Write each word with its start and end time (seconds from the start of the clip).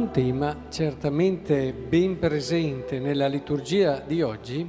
Un 0.00 0.12
tema 0.12 0.56
certamente 0.70 1.74
ben 1.74 2.18
presente 2.18 2.98
nella 2.98 3.26
liturgia 3.26 4.00
di 4.00 4.22
oggi 4.22 4.66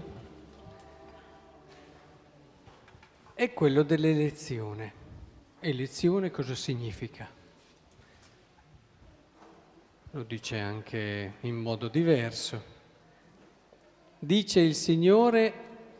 è 3.33 3.53
quello 3.53 3.83
dell'elezione. 3.83 4.93
Elezione 5.61 6.31
cosa 6.31 6.53
significa? 6.53 7.29
Lo 10.11 10.23
dice 10.23 10.59
anche 10.59 11.35
in 11.39 11.55
modo 11.55 11.87
diverso. 11.87 12.61
Dice 14.19 14.59
il 14.59 14.75
Signore 14.75 15.53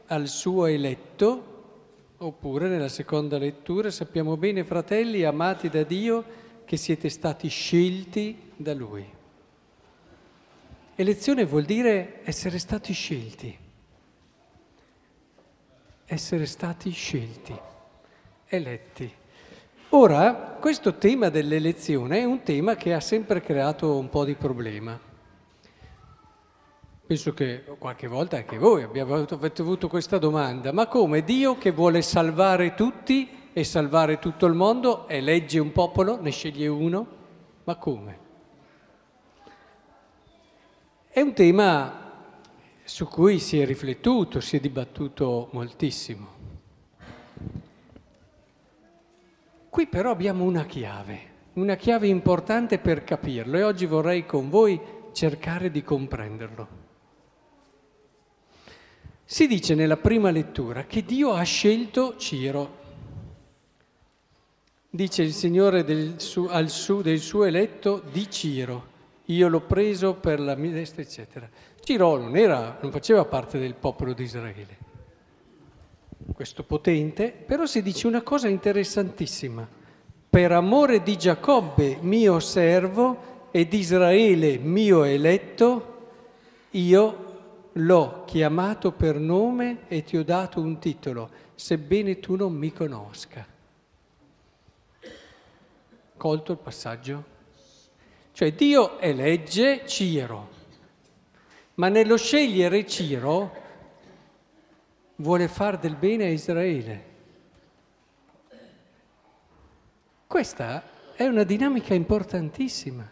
al 0.07 0.27
suo 0.27 0.66
eletto, 0.66 2.16
oppure 2.17 2.67
nella 2.67 2.89
seconda 2.89 3.38
lettura 3.38 3.91
sappiamo 3.91 4.35
bene, 4.35 4.66
fratelli 4.66 5.23
amati 5.23 5.70
da 5.70 5.84
Dio, 5.84 6.25
che 6.66 6.75
siete 6.75 7.07
stati 7.07 7.48
scelti 7.48 8.52
da 8.57 8.73
Lui. 8.73 9.20
Elezione 11.01 11.45
vuol 11.45 11.63
dire 11.63 12.19
essere 12.25 12.59
stati 12.59 12.93
scelti, 12.93 13.57
essere 16.05 16.45
stati 16.45 16.91
scelti, 16.91 17.59
eletti. 18.45 19.11
Ora, 19.89 20.57
questo 20.61 20.97
tema 20.97 21.29
dell'elezione 21.29 22.19
è 22.19 22.23
un 22.23 22.43
tema 22.43 22.75
che 22.75 22.93
ha 22.93 22.99
sempre 22.99 23.41
creato 23.41 23.97
un 23.97 24.09
po' 24.09 24.23
di 24.25 24.35
problema. 24.35 24.99
Penso 27.07 27.33
che 27.33 27.63
qualche 27.79 28.05
volta 28.05 28.38
anche 28.38 28.59
voi 28.59 28.83
avete 28.83 29.63
avuto 29.63 29.88
questa 29.88 30.19
domanda, 30.19 30.71
ma 30.71 30.86
come 30.86 31.23
Dio 31.23 31.58
che 31.58 31.71
vuole 31.71 32.03
salvare 32.03 32.75
tutti 32.75 33.49
e 33.52 33.63
salvare 33.63 34.19
tutto 34.19 34.45
il 34.45 34.53
mondo, 34.53 35.08
elegge 35.08 35.58
un 35.58 35.71
popolo, 35.71 36.21
ne 36.21 36.30
sceglie 36.30 36.67
uno, 36.67 37.08
ma 37.63 37.75
come? 37.77 38.20
È 41.14 41.20
un 41.20 41.34
tema 41.34 42.00
su 42.86 43.06
cui 43.06 43.40
si 43.40 43.59
è 43.59 43.66
riflettuto, 43.66 44.40
si 44.40 44.56
è 44.56 44.59
dibattuto 44.62 45.50
moltissimo. 45.52 46.28
Qui 49.70 49.88
però 49.88 50.12
abbiamo 50.12 50.45
una 50.45 50.64
chiave, 50.64 51.20
una 51.54 51.76
chiave 51.76 52.08
importante 52.08 52.80
per 52.80 53.04
capirlo 53.04 53.58
e 53.58 53.64
oggi 53.64 53.86
vorrei 53.86 54.26
con 54.26 54.50
voi 54.50 54.80
cercare 55.12 55.70
di 55.70 55.84
comprenderlo. 55.84 56.67
Si 59.26 59.48
dice 59.48 59.76
nella 59.76 59.98
prima 59.98 60.32
lettura 60.32 60.86
che 60.86 61.04
Dio 61.04 61.34
ha 61.34 61.44
scelto 61.44 62.16
Ciro 62.16 62.80
Dice 64.94 65.23
il 65.23 65.32
Signore 65.32 65.86
del 65.86 66.20
su, 66.20 66.48
al 66.50 66.70
su, 66.70 67.02
del 67.02 67.20
suo 67.20 67.45
eletto 67.45 68.04
di 68.12 68.30
Ciro, 68.30 68.91
io 69.35 69.47
l'ho 69.47 69.61
preso 69.61 70.15
per 70.15 70.39
la 70.39 70.55
mia 70.55 70.71
destra, 70.71 71.01
eccetera. 71.01 71.49
Ciro 71.81 72.17
non, 72.17 72.35
era, 72.35 72.77
non 72.81 72.91
faceva 72.91 73.25
parte 73.25 73.59
del 73.59 73.75
popolo 73.75 74.13
di 74.13 74.23
Israele, 74.23 74.77
questo 76.33 76.63
potente, 76.63 77.31
però 77.31 77.65
si 77.65 77.81
dice 77.81 78.07
una 78.07 78.21
cosa 78.21 78.47
interessantissima. 78.47 79.67
Per 80.29 80.52
amore 80.52 81.03
di 81.03 81.17
Giacobbe, 81.17 81.97
mio 82.02 82.39
servo, 82.39 83.29
e 83.52 83.67
di 83.67 83.79
Israele, 83.79 84.57
mio 84.57 85.03
eletto, 85.03 85.87
io 86.71 87.29
l'ho 87.73 88.23
chiamato 88.25 88.91
per 88.91 89.19
nome 89.19 89.79
e 89.87 90.03
ti 90.03 90.15
ho 90.17 90.23
dato 90.23 90.61
un 90.61 90.79
titolo, 90.79 91.29
sebbene 91.55 92.19
tu 92.19 92.36
non 92.36 92.53
mi 92.53 92.71
conosca 92.71 93.52
colto 96.21 96.52
il 96.52 96.59
passaggio? 96.59 97.23
Cioè 98.33 98.53
Dio 98.53 98.97
elegge 98.99 99.86
Ciro, 99.86 100.49
ma 101.75 101.89
nello 101.89 102.17
scegliere 102.17 102.87
Ciro 102.87 103.52
vuole 105.17 105.47
far 105.47 105.77
del 105.77 105.95
bene 105.95 106.25
a 106.25 106.30
Israele. 106.30 107.09
Questa 110.25 110.83
è 111.14 111.25
una 111.25 111.43
dinamica 111.43 111.93
importantissima. 111.93 113.09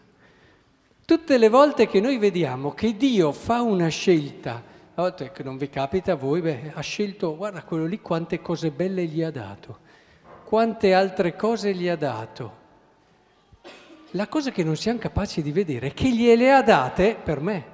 Tutte 1.04 1.38
le 1.38 1.48
volte 1.48 1.86
che 1.86 2.00
noi 2.00 2.16
vediamo 2.16 2.72
che 2.72 2.96
Dio 2.96 3.32
fa 3.32 3.60
una 3.60 3.88
scelta, 3.88 4.62
a 4.94 5.02
volte 5.02 5.32
che 5.32 5.42
non 5.42 5.58
vi 5.58 5.68
capita 5.68 6.12
a 6.12 6.16
voi, 6.16 6.40
beh, 6.40 6.72
ha 6.74 6.80
scelto, 6.80 7.36
guarda 7.36 7.62
quello 7.62 7.84
lì 7.84 8.00
quante 8.00 8.40
cose 8.40 8.70
belle 8.70 9.04
gli 9.04 9.22
ha 9.22 9.30
dato, 9.30 9.80
quante 10.44 10.94
altre 10.94 11.36
cose 11.36 11.74
gli 11.74 11.88
ha 11.88 11.96
dato. 11.96 12.59
La 14.14 14.26
cosa 14.26 14.50
che 14.50 14.64
non 14.64 14.74
siamo 14.76 14.98
capaci 14.98 15.40
di 15.40 15.52
vedere 15.52 15.88
è 15.88 15.94
che 15.94 16.10
gliele 16.10 16.52
ha 16.52 16.62
date 16.62 17.14
per 17.14 17.40
me. 17.40 17.64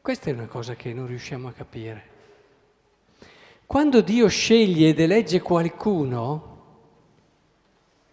Questa 0.00 0.30
è 0.30 0.32
una 0.32 0.46
cosa 0.46 0.74
che 0.74 0.92
non 0.92 1.06
riusciamo 1.06 1.46
a 1.46 1.52
capire. 1.52 2.12
Quando 3.66 4.00
Dio 4.00 4.26
sceglie 4.26 4.88
ed 4.88 4.98
elegge 4.98 5.40
qualcuno, 5.40 6.52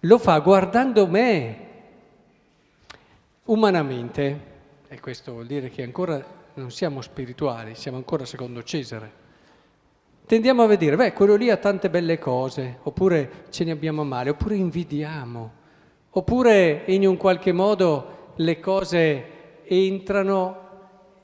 lo 0.02 0.18
fa 0.20 0.38
guardando 0.40 1.08
me 1.08 1.70
umanamente, 3.46 4.50
e 4.88 5.00
questo 5.00 5.32
vuol 5.34 5.48
dire 5.48 5.70
che 5.70 5.82
ancora 5.82 6.24
non 6.54 6.70
siamo 6.70 7.02
spirituali, 7.02 7.74
siamo 7.74 7.98
ancora 7.98 8.24
secondo 8.24 8.62
Cesare 8.62 9.21
tendiamo 10.32 10.64
a 10.64 10.68
vedere, 10.68 10.96
beh, 10.96 11.12
quello 11.12 11.36
lì 11.36 11.50
ha 11.50 11.58
tante 11.58 11.90
belle 11.90 12.18
cose, 12.18 12.78
oppure 12.84 13.48
ce 13.50 13.66
ne 13.66 13.72
abbiamo 13.72 14.06
male, 14.06 14.30
oppure 14.30 14.56
invidiamo, 14.56 15.52
oppure 16.10 16.84
in 16.86 17.06
un 17.06 17.18
qualche 17.18 17.52
modo 17.52 18.32
le 18.38 18.58
cose 18.62 19.26
entrano 19.66 20.60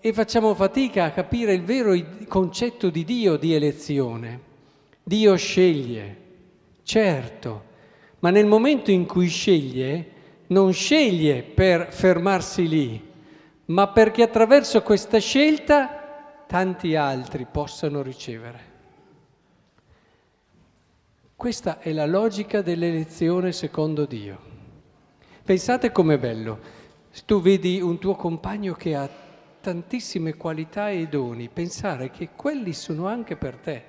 e 0.02 0.12
facciamo 0.12 0.54
fatica 0.56 1.06
a 1.06 1.12
capire 1.12 1.54
il 1.54 1.64
vero 1.64 1.96
concetto 2.28 2.90
di 2.90 3.06
Dio 3.06 3.38
di 3.38 3.54
elezione. 3.54 4.42
Dio 5.02 5.38
sceglie, 5.38 6.18
certo, 6.84 7.64
ma 8.20 8.30
nel 8.30 8.46
momento 8.46 8.92
in 8.92 9.06
cui 9.06 9.30
sceglie, 9.30 10.06
non 10.48 10.74
sceglie 10.74 11.44
per 11.44 11.94
fermarsi 11.94 12.68
lì, 12.68 13.02
ma 13.68 13.88
perché 13.88 14.22
attraverso 14.22 14.82
questa 14.82 15.20
scelta 15.20 16.44
tanti 16.46 16.98
altri 16.98 17.48
possano 17.50 18.02
ricevere. 18.02 18.67
Questa 21.38 21.82
è 21.82 21.92
la 21.92 22.08
logica 22.08 22.64
dell'elezione 22.64 23.52
secondo 23.52 24.06
Dio. 24.06 24.40
Pensate 25.44 25.92
com'è 25.92 26.18
bello. 26.18 26.60
Tu 27.28 27.40
vedi 27.42 27.80
un 27.80 28.00
tuo 28.00 28.16
compagno 28.16 28.74
che 28.74 28.96
ha 28.96 29.08
tantissime 29.62 30.36
qualità 30.36 30.90
e 30.90 31.08
doni, 31.08 31.48
pensare 31.48 32.10
che 32.10 32.30
quelli 32.36 32.74
sono 32.74 33.06
anche 33.06 33.36
per 33.36 33.58
te. 33.58 33.84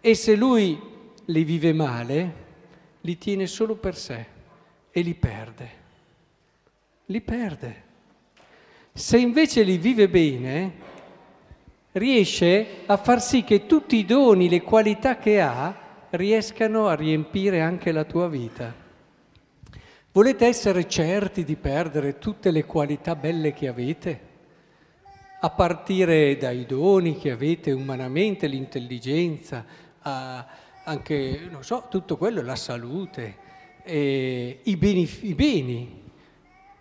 E 0.00 0.16
se 0.16 0.34
lui 0.34 0.76
li 1.26 1.44
vive 1.44 1.72
male, 1.72 2.34
li 3.02 3.16
tiene 3.16 3.46
solo 3.46 3.76
per 3.76 3.96
sé 3.96 4.26
e 4.90 5.00
li 5.00 5.14
perde. 5.14 5.70
Li 7.06 7.20
perde. 7.20 7.82
Se 8.92 9.16
invece 9.16 9.62
li 9.62 9.78
vive 9.78 10.08
bene, 10.08 10.72
riesce 11.92 12.82
a 12.86 12.96
far 12.96 13.22
sì 13.22 13.44
che 13.44 13.66
tutti 13.66 13.94
i 13.94 14.04
doni, 14.04 14.48
le 14.48 14.62
qualità 14.62 15.16
che 15.16 15.40
ha, 15.40 15.86
riescano 16.10 16.88
a 16.88 16.94
riempire 16.94 17.60
anche 17.60 17.92
la 17.92 18.04
tua 18.04 18.28
vita. 18.28 18.74
Volete 20.10 20.46
essere 20.46 20.88
certi 20.88 21.44
di 21.44 21.56
perdere 21.56 22.18
tutte 22.18 22.50
le 22.50 22.64
qualità 22.64 23.14
belle 23.14 23.52
che 23.52 23.68
avete? 23.68 24.20
A 25.40 25.50
partire 25.50 26.36
dai 26.36 26.66
doni 26.66 27.16
che 27.16 27.30
avete 27.30 27.72
umanamente, 27.72 28.46
l'intelligenza, 28.46 29.64
anche, 30.02 31.48
non 31.50 31.62
so, 31.62 31.86
tutto 31.88 32.16
quello, 32.16 32.42
la 32.42 32.56
salute, 32.56 33.36
i 33.84 34.76
beni, 34.76 35.08
i 35.20 35.34
beni. 35.34 36.02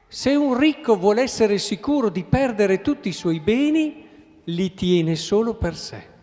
Se 0.07 0.33
un 0.33 0.57
ricco 0.57 0.97
vuole 0.97 1.21
essere 1.21 1.57
sicuro 1.57 2.09
di 2.09 2.23
perdere 2.23 2.81
tutti 2.81 3.09
i 3.09 3.13
suoi 3.13 3.39
beni, 3.41 4.05
li 4.45 4.73
tiene 4.73 5.15
solo 5.15 5.55
per 5.55 5.75
sé 5.75 6.15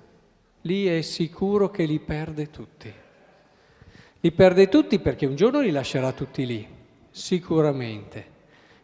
lì 0.64 0.86
è 0.86 1.00
sicuro 1.02 1.70
che 1.70 1.84
li 1.84 1.98
perde 1.98 2.50
tutti. 2.50 2.92
Li 4.20 4.32
perde 4.32 4.68
tutti 4.68 4.98
perché 4.98 5.26
un 5.26 5.36
giorno 5.36 5.60
li 5.60 5.70
lascerà 5.70 6.12
tutti 6.12 6.46
lì, 6.46 6.66
sicuramente, 7.10 8.26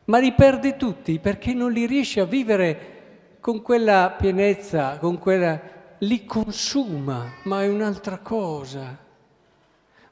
ma 0.07 0.19
li 0.19 0.33
perde 0.33 0.77
tutti 0.77 1.19
perché 1.19 1.55
non 1.55 1.73
li 1.73 1.87
riesce 1.87 2.21
a 2.21 2.27
vivere 2.27 3.39
con 3.41 3.63
quella 3.63 4.15
pienezza, 4.19 4.99
con 4.99 5.19
quella... 5.19 5.59
li 5.99 6.25
consuma, 6.27 7.37
ma 7.45 7.63
è 7.63 7.69
un'altra 7.69 8.19
cosa. 8.19 8.99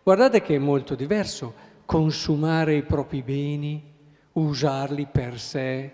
Guardate 0.02 0.40
che 0.40 0.54
è 0.54 0.58
molto 0.58 0.94
diverso 0.94 1.66
consumare 1.84 2.76
i 2.76 2.82
propri 2.82 3.22
beni, 3.22 3.82
usarli 4.32 5.06
per 5.10 5.38
sé, 5.38 5.90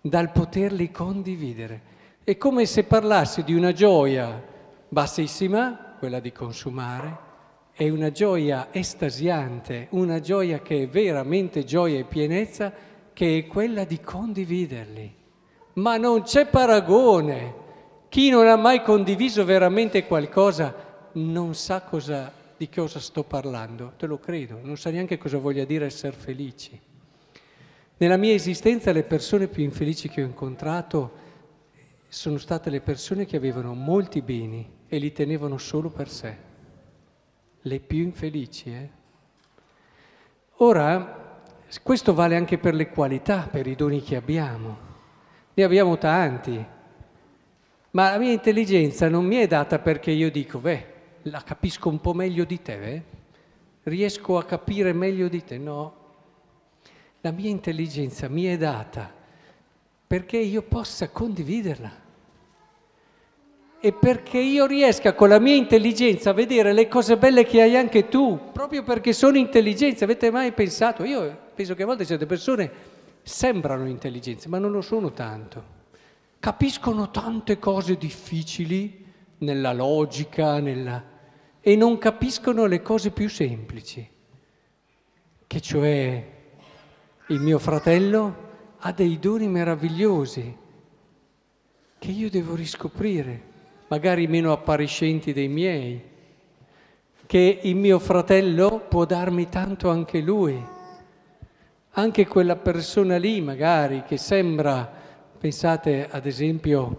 dal 0.00 0.30
poterli 0.30 0.92
condividere. 0.92 1.92
È 2.22 2.36
come 2.36 2.66
se 2.66 2.84
parlassi 2.84 3.42
di 3.42 3.54
una 3.54 3.72
gioia 3.72 4.52
bassissima, 4.94 5.96
quella 5.98 6.20
di 6.20 6.30
consumare, 6.30 7.18
è 7.72 7.88
una 7.88 8.12
gioia 8.12 8.68
estasiante, 8.70 9.88
una 9.90 10.20
gioia 10.20 10.60
che 10.60 10.84
è 10.84 10.88
veramente 10.88 11.64
gioia 11.64 11.98
e 11.98 12.04
pienezza, 12.04 12.72
che 13.12 13.38
è 13.38 13.46
quella 13.46 13.82
di 13.84 14.00
condividerli. 14.00 15.12
Ma 15.74 15.96
non 15.96 16.22
c'è 16.22 16.46
paragone. 16.46 17.62
Chi 18.08 18.30
non 18.30 18.46
ha 18.46 18.54
mai 18.54 18.82
condiviso 18.82 19.44
veramente 19.44 20.06
qualcosa 20.06 21.08
non 21.14 21.56
sa 21.56 21.82
cosa, 21.82 22.32
di 22.56 22.68
cosa 22.68 23.00
sto 23.00 23.24
parlando, 23.24 23.94
te 23.98 24.06
lo 24.06 24.20
credo, 24.20 24.60
non 24.62 24.76
sa 24.76 24.90
neanche 24.90 25.18
cosa 25.18 25.38
voglia 25.38 25.64
dire 25.64 25.86
essere 25.86 26.16
felici. 26.16 26.80
Nella 27.96 28.16
mia 28.16 28.32
esistenza 28.32 28.92
le 28.92 29.02
persone 29.02 29.48
più 29.48 29.64
infelici 29.64 30.08
che 30.08 30.22
ho 30.22 30.26
incontrato 30.26 31.22
sono 32.06 32.38
state 32.38 32.70
le 32.70 32.80
persone 32.80 33.26
che 33.26 33.36
avevano 33.36 33.74
molti 33.74 34.22
beni 34.22 34.73
e 34.88 34.98
li 34.98 35.12
tenevano 35.12 35.58
solo 35.58 35.90
per 35.90 36.08
sé. 36.08 36.36
Le 37.62 37.80
più 37.80 38.02
infelici, 38.02 38.70
eh? 38.70 38.88
Ora, 40.58 41.42
questo 41.82 42.14
vale 42.14 42.36
anche 42.36 42.58
per 42.58 42.74
le 42.74 42.90
qualità, 42.90 43.48
per 43.50 43.66
i 43.66 43.74
doni 43.74 44.02
che 44.02 44.16
abbiamo. 44.16 44.92
Ne 45.54 45.62
abbiamo 45.62 45.98
tanti, 45.98 46.64
ma 47.90 48.10
la 48.10 48.18
mia 48.18 48.32
intelligenza 48.32 49.08
non 49.08 49.24
mi 49.24 49.36
è 49.36 49.46
data 49.46 49.78
perché 49.78 50.10
io 50.10 50.30
dico, 50.30 50.58
beh, 50.58 50.86
la 51.22 51.42
capisco 51.42 51.88
un 51.88 52.00
po' 52.00 52.12
meglio 52.12 52.44
di 52.44 52.60
te, 52.60 52.82
eh? 52.82 53.02
riesco 53.84 54.36
a 54.36 54.44
capire 54.44 54.92
meglio 54.92 55.28
di 55.28 55.44
te. 55.44 55.58
No, 55.58 55.94
la 57.20 57.30
mia 57.30 57.48
intelligenza 57.48 58.28
mi 58.28 58.44
è 58.44 58.56
data 58.56 59.12
perché 60.06 60.36
io 60.38 60.62
possa 60.62 61.08
condividerla 61.08 62.02
e 63.84 63.92
perché 63.92 64.38
io 64.38 64.64
riesca 64.64 65.12
con 65.12 65.28
la 65.28 65.38
mia 65.38 65.54
intelligenza 65.54 66.30
a 66.30 66.32
vedere 66.32 66.72
le 66.72 66.88
cose 66.88 67.18
belle 67.18 67.44
che 67.44 67.60
hai 67.60 67.76
anche 67.76 68.08
tu, 68.08 68.48
proprio 68.50 68.82
perché 68.82 69.12
sono 69.12 69.36
intelligenza. 69.36 70.04
Avete 70.04 70.30
mai 70.30 70.52
pensato? 70.52 71.04
Io 71.04 71.50
penso 71.54 71.74
che 71.74 71.82
a 71.82 71.84
volte 71.84 72.06
certe 72.06 72.24
persone 72.24 72.70
sembrano 73.20 73.86
intelligenze, 73.86 74.48
ma 74.48 74.56
non 74.56 74.70
lo 74.70 74.80
sono 74.80 75.12
tanto. 75.12 75.62
Capiscono 76.38 77.10
tante 77.10 77.58
cose 77.58 77.98
difficili 77.98 79.04
nella 79.40 79.74
logica, 79.74 80.60
nella... 80.60 81.04
e 81.60 81.76
non 81.76 81.98
capiscono 81.98 82.64
le 82.64 82.80
cose 82.80 83.10
più 83.10 83.28
semplici, 83.28 84.08
che 85.46 85.60
cioè 85.60 86.26
il 87.26 87.38
mio 87.38 87.58
fratello 87.58 88.36
ha 88.78 88.92
dei 88.92 89.18
doni 89.18 89.46
meravigliosi 89.46 90.56
che 91.98 92.10
io 92.10 92.30
devo 92.30 92.54
riscoprire 92.54 93.52
magari 93.94 94.26
meno 94.26 94.50
appariscenti 94.50 95.32
dei 95.32 95.46
miei, 95.46 96.02
che 97.26 97.60
il 97.62 97.76
mio 97.76 98.00
fratello 98.00 98.86
può 98.88 99.04
darmi 99.04 99.48
tanto 99.48 99.88
anche 99.88 100.18
lui, 100.18 100.60
anche 101.90 102.26
quella 102.26 102.56
persona 102.56 103.18
lì 103.18 103.40
magari 103.40 104.02
che 104.02 104.16
sembra, 104.16 104.90
pensate 105.38 106.08
ad 106.10 106.26
esempio, 106.26 106.98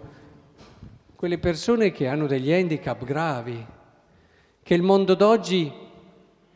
quelle 1.18 1.38
persone 1.38 1.92
che 1.92 2.08
hanno 2.08 2.28
degli 2.28 2.54
handicap 2.54 3.04
gravi, 3.04 3.66
che 4.64 4.74
il 4.74 4.82
mondo 4.82 5.16
d'oggi 5.16 5.70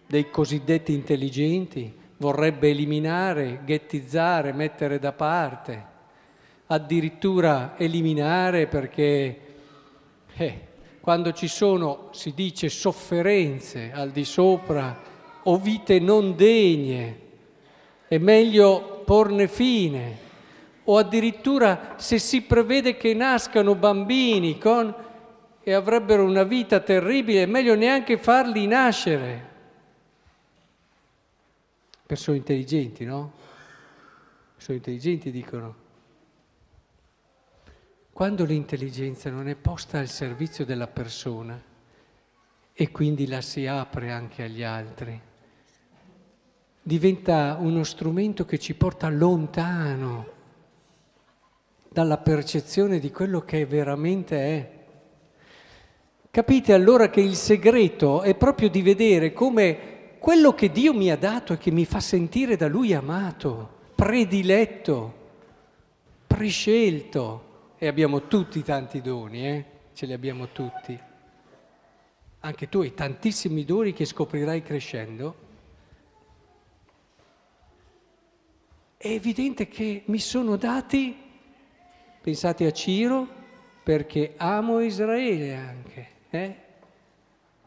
dei 0.08 0.30
cosiddetti 0.30 0.94
intelligenti 0.94 1.94
vorrebbe 2.16 2.70
eliminare, 2.70 3.60
ghettizzare, 3.66 4.54
mettere 4.54 5.00
da 5.00 5.12
parte, 5.12 5.86
addirittura 6.68 7.78
eliminare 7.78 8.68
perché 8.68 9.48
eh, 10.36 10.68
quando 11.00 11.32
ci 11.32 11.48
sono, 11.48 12.10
si 12.12 12.34
dice, 12.34 12.70
sofferenze 12.70 13.92
al 13.92 14.12
di 14.12 14.26
sopra 14.26 15.02
o 15.44 15.58
vite 15.58 16.00
non 16.00 16.36
degne, 16.36 17.20
è 18.08 18.18
meglio 18.18 19.02
porne 19.06 19.48
fine. 19.48 20.28
O 20.86 20.98
addirittura 20.98 21.96
se 21.98 22.18
si 22.18 22.42
prevede 22.42 22.98
che 22.98 23.14
nascano 23.14 23.76
bambini 23.76 24.58
con, 24.58 24.94
e 25.62 25.74
avrebbero 25.74 26.24
una 26.24 26.44
vita 26.44 26.80
terribile, 26.80 27.44
è 27.44 27.46
meglio 27.46 27.76
neanche 27.76 28.18
farli 28.18 28.66
nascere. 28.66 29.48
Persone 32.06 32.38
intelligenti, 32.38 33.06
no? 33.06 33.32
Persone 34.56 34.78
intelligenti 34.78 35.30
dicono 35.30 35.88
quando 38.20 38.44
l'intelligenza 38.44 39.30
non 39.30 39.48
è 39.48 39.56
posta 39.56 40.00
al 40.00 40.10
servizio 40.10 40.66
della 40.66 40.88
persona 40.88 41.58
e 42.74 42.92
quindi 42.92 43.26
la 43.28 43.40
si 43.40 43.66
apre 43.66 44.12
anche 44.12 44.44
agli 44.44 44.62
altri, 44.62 45.18
diventa 46.82 47.56
uno 47.62 47.86
strumento 47.86 48.44
che 48.44 48.60
ci 48.60 48.74
porta 48.76 49.08
lontano 49.08 50.28
dalla 51.88 52.18
percezione 52.18 53.00
di 53.00 53.10
quello 53.10 53.40
che 53.46 53.66
veramente 53.66 54.38
è. 54.38 54.70
Capite 56.30 56.74
allora 56.74 57.10
che 57.10 57.22
il 57.22 57.38
segreto 57.38 58.24
è 58.24 58.36
proprio 58.36 58.70
di 58.70 58.82
vedere 58.82 59.32
come 59.32 60.18
quello 60.20 60.54
che 60.54 60.74
Dio 60.74 60.94
mi 60.94 61.10
ha 61.10 61.16
dato 61.16 61.54
e 61.54 61.58
che 61.58 61.72
mi 61.72 61.86
fa 61.86 62.02
sentire 62.02 62.58
da 62.58 62.68
Lui 62.68 62.94
amato, 62.94 63.78
prediletto, 63.96 65.14
prescelto, 66.28 67.48
e 67.82 67.88
abbiamo 67.88 68.28
tutti 68.28 68.62
tanti 68.62 69.00
doni, 69.00 69.48
eh? 69.48 69.66
ce 69.94 70.06
li 70.06 70.12
abbiamo 70.12 70.50
tutti. 70.50 71.00
Anche 72.42 72.68
tu 72.68 72.82
hai 72.82 72.94
tantissimi 72.94 73.64
doni 73.64 73.94
che 73.94 74.04
scoprirai 74.04 74.62
crescendo. 74.62 75.48
È 78.98 79.08
evidente 79.08 79.70
che 79.70 80.04
mi 80.08 80.20
sono 80.20 80.58
dati, 80.58 81.18
pensate 82.22 82.66
a 82.66 82.72
Ciro, 82.72 83.26
perché 83.82 84.34
amo 84.36 84.82
Israele 84.82 85.56
anche. 85.56 86.08
Eh? 86.30 86.56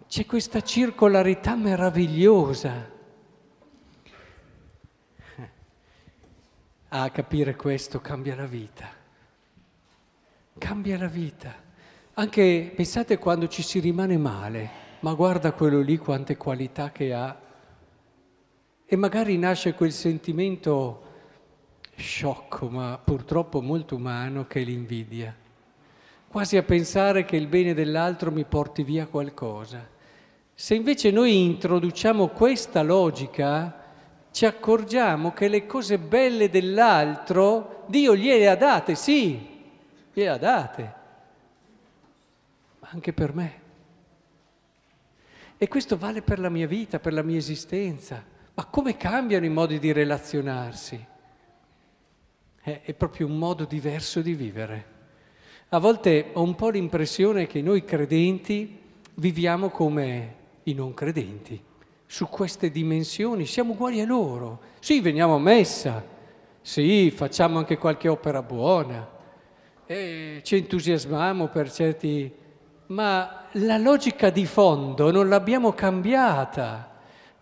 C'è 0.06 0.26
questa 0.26 0.61
circolarità 0.61 1.56
meravigliosa. 1.56 2.91
A 6.88 7.11
capire 7.11 7.56
questo 7.56 7.99
cambia 8.03 8.35
la 8.35 8.44
vita 8.44 9.01
cambia 10.59 10.99
la 10.99 11.06
vita. 11.06 11.55
Anche 12.15 12.73
pensate 12.75 13.19
quando 13.19 13.49
ci 13.49 13.63
si 13.63 13.79
rimane 13.81 14.17
male, 14.19 14.71
ma 15.01 15.15
guarda 15.15 15.53
quello 15.53 15.81
lì 15.81 15.97
quante 15.97 16.37
qualità 16.37 16.91
che 16.93 17.13
ha. 17.13 17.41
E 18.85 18.97
magari 18.97 19.39
nasce 19.39 19.75
quel 19.75 19.93
sentimento 19.93 21.03
sciocco, 21.97 22.69
ma 22.69 23.01
purtroppo 23.03 23.63
molto 23.63 23.97
umano, 23.97 24.47
che 24.47 24.61
è 24.61 24.65
l'invidia. 24.65 25.35
Quasi 26.29 26.56
a 26.56 26.63
pensare 26.63 27.25
che 27.25 27.37
il 27.37 27.47
bene 27.47 27.75
dell'altro 27.75 28.31
mi 28.31 28.44
porti 28.44 28.82
via 28.82 29.06
qualcosa. 29.06 29.89
Se 30.55 30.75
invece 30.75 31.11
noi 31.11 31.44
introduciamo 31.44 32.29
questa 32.29 32.82
logica, 32.82 33.81
ci 34.31 34.47
accorgiamo 34.47 35.32
che 35.32 35.49
le 35.49 35.67
cose 35.67 35.99
belle 35.99 36.49
dell'altro 36.49 37.85
Dio 37.87 38.15
gliele 38.15 38.49
ha 38.49 38.56
date, 38.56 38.94
sì, 38.94 39.52
le 40.13 40.29
ha 40.29 40.37
date, 40.37 40.95
ma 42.81 42.89
anche 42.91 43.13
per 43.13 43.35
me. 43.35 43.61
E 45.57 45.69
questo 45.69 45.97
vale 45.97 46.23
per 46.23 46.39
la 46.39 46.49
mia 46.49 46.67
vita, 46.67 46.99
per 46.99 47.13
la 47.13 47.23
mia 47.23 47.39
esistenza. 47.39 48.25
Ma 48.55 48.65
come 48.67 48.97
cambiano 48.97 49.45
i 49.45 49.49
modi 49.49 49.79
di 49.79 49.93
relazionarsi? 49.93 51.07
Eh, 52.65 52.83
è 52.83 52.95
proprio 52.95 53.27
un 53.27 53.39
modo 53.39 53.65
diverso 53.65 54.21
di 54.21 54.35
vivere. 54.35 54.87
A 55.69 55.79
volte 55.79 56.31
ho 56.33 56.43
un 56.43 56.55
po' 56.55 56.69
l'impressione 56.69 57.47
che 57.47 57.63
noi 57.63 57.85
credenti 57.85 58.79
viviamo 59.15 59.71
come 59.71 60.35
i 60.65 60.75
non 60.75 60.95
credenti, 60.95 61.63
su 62.07 62.29
queste 62.29 62.71
dimensioni, 62.71 63.47
siamo 63.47 63.73
uguali 63.73 64.01
a 64.01 64.05
loro. 64.05 64.61
Sì, 64.81 65.01
veniamo 65.01 65.37
a 65.37 65.39
messa, 65.39 66.05
sì, 66.61 67.11
facciamo 67.11 67.59
anche 67.59 67.79
qualche 67.79 68.09
opera 68.09 68.43
buona, 68.43 69.09
eh, 69.86 70.41
ci 70.43 70.56
entusiasmiamo 70.56 71.48
per 71.48 71.70
certi... 71.70 72.32
ma 72.86 73.46
la 73.53 73.77
logica 73.77 74.31
di 74.31 74.46
fondo 74.46 75.10
non 75.10 75.29
l'abbiamo 75.29 75.72
cambiata. 75.72 76.91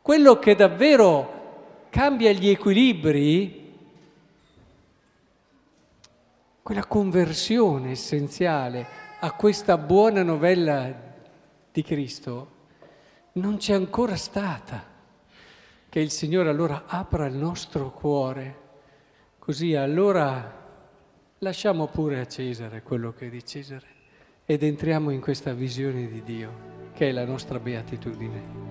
Quello 0.03 0.39
che 0.39 0.55
davvero 0.55 1.87
cambia 1.91 2.33
gli 2.33 2.49
equilibri, 2.49 3.59
quella 6.63 6.87
conversione 6.87 7.91
essenziale 7.93 8.87
a 9.21 9.33
questa 9.33 9.77
buona 9.77 10.23
novella 10.23 10.93
di 11.71 11.83
Cristo, 11.83 12.59
non 13.33 13.59
c'è 13.59 13.75
ancora 13.75 14.17
stata. 14.17 14.89
Che 15.89 16.01
il 16.01 16.11
Signore 16.11 16.49
allora 16.49 16.85
apra 16.87 17.27
il 17.27 17.35
nostro 17.35 17.91
cuore, 17.91 18.59
così 19.39 19.75
allora 19.75 20.60
Lasciamo 21.43 21.87
pure 21.87 22.21
a 22.21 22.27
Cesare 22.27 22.83
quello 22.83 23.15
che 23.15 23.29
è 23.29 23.31
di 23.31 23.43
Cesare 23.43 23.87
ed 24.45 24.63
entriamo 24.63 25.09
in 25.09 25.23
questa 25.23 25.55
visione 25.55 26.07
di 26.07 26.23
Dio, 26.23 26.91
che 26.93 27.09
è 27.09 27.13
la 27.13 27.25
nostra 27.25 27.59
beatitudine. 27.59 28.70